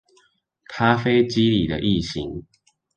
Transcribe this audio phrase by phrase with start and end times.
[0.65, 2.43] 咖啡機裡的異型